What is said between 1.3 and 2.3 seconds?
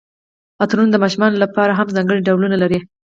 لپاره هم ځانګړي